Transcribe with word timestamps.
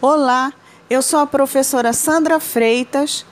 Olá, 0.00 0.52
eu 0.88 1.02
sou 1.02 1.18
a 1.18 1.26
professora 1.26 1.92
Sandra 1.92 2.38
Freitas 2.38 3.26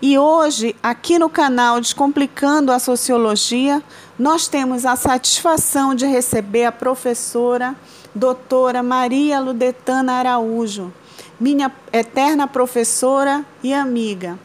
e 0.00 0.16
hoje, 0.16 0.76
aqui 0.80 1.18
no 1.18 1.28
canal 1.28 1.80
Descomplicando 1.80 2.70
a 2.70 2.78
Sociologia, 2.78 3.82
nós 4.16 4.46
temos 4.46 4.86
a 4.86 4.94
satisfação 4.94 5.92
de 5.92 6.06
receber 6.06 6.66
a 6.66 6.70
professora 6.70 7.74
doutora 8.14 8.80
Maria 8.80 9.40
Ludetana 9.40 10.12
Araújo, 10.12 10.94
minha 11.40 11.72
eterna 11.92 12.46
professora 12.46 13.44
e 13.60 13.74
amiga. 13.74 14.38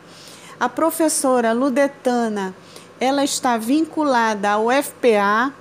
A 0.59 0.67
professora 0.67 1.53
Ludetana, 1.53 2.55
ela 2.99 3.23
está 3.23 3.57
vinculada 3.57 4.49
ao 4.49 4.69
FPA 4.71 5.53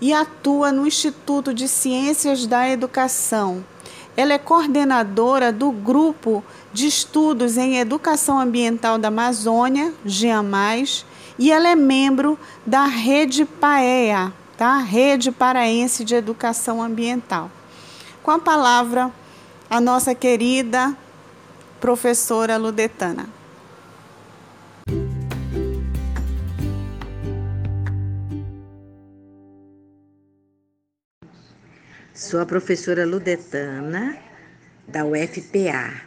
e 0.00 0.10
atua 0.14 0.72
no 0.72 0.86
Instituto 0.86 1.52
de 1.52 1.68
Ciências 1.68 2.46
da 2.46 2.66
Educação. 2.66 3.62
Ela 4.16 4.34
é 4.34 4.38
coordenadora 4.38 5.52
do 5.52 5.70
grupo 5.70 6.44
de 6.72 6.86
estudos 6.86 7.56
em 7.56 7.78
educação 7.78 8.38
ambiental 8.38 8.98
da 8.98 9.08
Amazônia, 9.08 9.92
GEAMAIS, 10.04 11.06
e 11.38 11.50
ela 11.50 11.68
é 11.68 11.74
membro 11.74 12.38
da 12.66 12.84
Rede 12.84 13.44
PAEA, 13.44 14.32
tá? 14.56 14.76
Rede 14.78 15.32
Paraense 15.32 16.04
de 16.04 16.14
Educação 16.14 16.82
Ambiental. 16.82 17.50
Com 18.22 18.30
a 18.30 18.38
palavra, 18.38 19.10
a 19.70 19.80
nossa 19.80 20.14
querida 20.14 20.94
professora 21.80 22.58
Ludetana. 22.58 23.39
Sou 32.20 32.38
a 32.38 32.44
professora 32.44 33.06
Ludetana, 33.06 34.14
da 34.86 35.06
UFPA, 35.06 36.02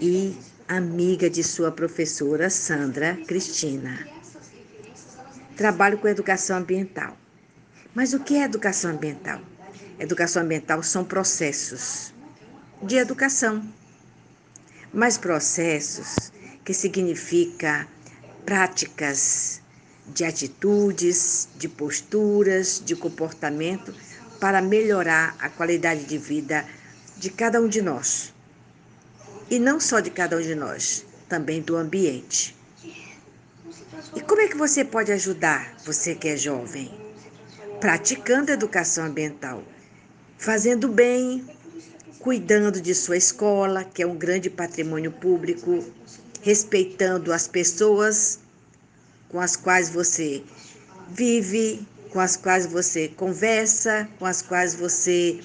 e 0.00 0.36
amiga 0.66 1.30
de 1.30 1.44
sua 1.44 1.70
professora 1.70 2.50
Sandra 2.50 3.16
Cristina. 3.28 4.08
Trabalho 5.56 5.98
com 5.98 6.08
educação 6.08 6.56
ambiental. 6.56 7.16
Mas 7.94 8.12
o 8.12 8.18
que 8.18 8.38
é 8.38 8.42
educação 8.42 8.90
ambiental? 8.90 9.40
Educação 10.00 10.42
ambiental 10.42 10.82
são 10.82 11.04
processos 11.04 12.12
de 12.82 12.96
educação, 12.96 13.64
mas 14.92 15.16
processos 15.16 16.32
que 16.64 16.74
significa 16.74 17.86
práticas 18.44 19.62
de 20.08 20.24
atitudes, 20.24 21.48
de 21.56 21.68
posturas, 21.68 22.82
de 22.84 22.96
comportamento 22.96 23.94
para 24.40 24.62
melhorar 24.62 25.36
a 25.38 25.48
qualidade 25.48 26.04
de 26.04 26.16
vida 26.18 26.66
de 27.18 27.28
cada 27.30 27.60
um 27.60 27.68
de 27.68 27.82
nós. 27.82 28.32
E 29.50 29.58
não 29.58 29.78
só 29.78 30.00
de 30.00 30.10
cada 30.10 30.36
um 30.38 30.40
de 30.40 30.54
nós, 30.54 31.04
também 31.28 31.60
do 31.60 31.76
ambiente. 31.76 32.56
E 34.16 34.20
como 34.20 34.40
é 34.40 34.48
que 34.48 34.56
você 34.56 34.84
pode 34.84 35.12
ajudar, 35.12 35.76
você 35.84 36.14
que 36.14 36.28
é 36.28 36.36
jovem? 36.36 36.90
Praticando 37.80 38.50
educação 38.50 39.04
ambiental, 39.04 39.62
fazendo 40.38 40.88
bem, 40.88 41.44
cuidando 42.18 42.80
de 42.80 42.94
sua 42.94 43.16
escola, 43.16 43.84
que 43.84 44.02
é 44.02 44.06
um 44.06 44.16
grande 44.16 44.48
patrimônio 44.48 45.12
público, 45.12 45.84
respeitando 46.42 47.32
as 47.32 47.46
pessoas 47.46 48.40
com 49.28 49.38
as 49.38 49.56
quais 49.56 49.90
você 49.90 50.42
vive, 51.10 51.86
com 52.10 52.20
as 52.20 52.36
quais 52.36 52.66
você 52.66 53.08
conversa, 53.08 54.08
com 54.18 54.26
as 54.26 54.42
quais 54.42 54.74
você 54.74 55.40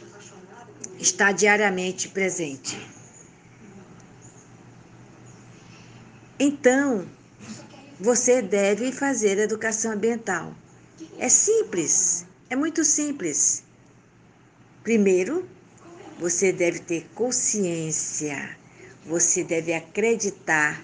está 0.99 1.31
diariamente 1.31 2.09
presente. 2.09 2.77
Então, 6.39 7.07
você 7.99 8.41
deve 8.41 8.91
fazer 8.91 9.37
educação 9.37 9.91
ambiental. 9.91 10.53
É 11.17 11.29
simples, 11.29 12.25
é 12.49 12.55
muito 12.55 12.83
simples. 12.83 13.63
Primeiro, 14.83 15.47
você 16.19 16.51
deve 16.51 16.79
ter 16.79 17.07
consciência, 17.15 18.57
você 19.05 19.43
deve 19.43 19.73
acreditar 19.73 20.83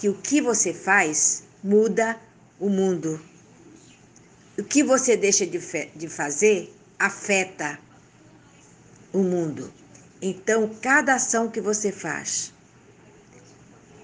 que 0.00 0.08
o 0.08 0.14
que 0.14 0.40
você 0.40 0.72
faz 0.72 1.42
muda 1.62 2.18
o 2.58 2.68
mundo. 2.68 3.20
O 4.58 4.64
que 4.64 4.82
você 4.82 5.16
deixa 5.16 5.46
de, 5.46 5.58
de 5.94 6.08
fazer 6.08 6.74
afeta 6.98 7.78
o 9.12 9.18
mundo. 9.18 9.72
Então, 10.20 10.70
cada 10.80 11.14
ação 11.14 11.48
que 11.48 11.60
você 11.60 11.92
faz, 11.92 12.52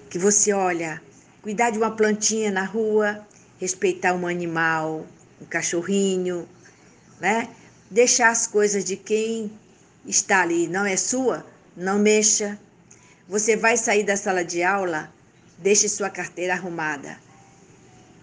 que 0.09 0.17
você 0.19 0.53
olha, 0.53 1.01
cuidar 1.41 1.71
de 1.71 1.77
uma 1.77 1.95
plantinha 1.95 2.51
na 2.51 2.63
rua, 2.63 3.25
respeitar 3.59 4.13
um 4.13 4.27
animal, 4.27 5.05
um 5.41 5.45
cachorrinho, 5.45 6.47
né? 7.19 7.49
Deixar 7.89 8.29
as 8.29 8.47
coisas 8.47 8.83
de 8.85 8.95
quem 8.95 9.51
está 10.05 10.41
ali 10.41 10.67
não 10.67 10.85
é 10.85 10.97
sua, 10.97 11.45
não 11.75 11.99
mexa. 11.99 12.59
Você 13.27 13.55
vai 13.55 13.77
sair 13.77 14.03
da 14.03 14.17
sala 14.17 14.43
de 14.43 14.63
aula, 14.63 15.11
deixe 15.57 15.87
sua 15.89 16.09
carteira 16.09 16.53
arrumada. 16.53 17.17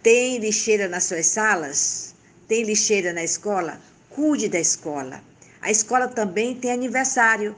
Tem 0.03 0.39
lixeira 0.39 0.89
nas 0.89 1.05
suas 1.05 1.27
salas? 1.27 2.10
Tem 2.51 2.65
lixeira 2.65 3.13
na 3.13 3.23
escola? 3.23 3.81
Cuide 4.09 4.49
da 4.49 4.59
escola. 4.59 5.23
A 5.63 5.71
escola 5.71 6.09
também 6.09 6.53
tem 6.57 6.73
aniversário. 6.73 7.55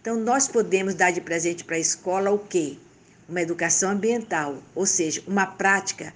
Então, 0.00 0.16
nós 0.16 0.48
podemos 0.48 0.96
dar 0.96 1.12
de 1.12 1.20
presente 1.20 1.62
para 1.62 1.76
a 1.76 1.78
escola 1.78 2.32
o 2.32 2.40
quê? 2.40 2.76
Uma 3.28 3.40
educação 3.40 3.92
ambiental, 3.92 4.60
ou 4.74 4.84
seja, 4.84 5.22
uma 5.28 5.46
prática 5.46 6.12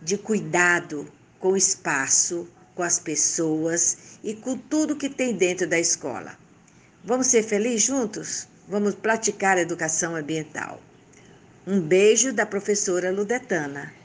de 0.00 0.16
cuidado 0.16 1.04
com 1.40 1.48
o 1.48 1.56
espaço, 1.56 2.48
com 2.76 2.84
as 2.84 3.00
pessoas 3.00 3.96
e 4.22 4.34
com 4.34 4.56
tudo 4.56 4.94
que 4.94 5.08
tem 5.08 5.34
dentro 5.34 5.66
da 5.66 5.76
escola. 5.76 6.38
Vamos 7.02 7.26
ser 7.26 7.42
felizes 7.42 7.82
juntos? 7.82 8.46
Vamos 8.68 8.94
praticar 8.94 9.56
a 9.56 9.62
educação 9.62 10.14
ambiental. 10.14 10.80
Um 11.66 11.80
beijo 11.80 12.32
da 12.32 12.46
professora 12.46 13.10
Ludetana. 13.10 14.03